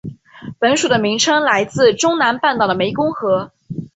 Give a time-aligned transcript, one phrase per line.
[0.57, 3.51] 本属的名称来自中南半岛的湄公河。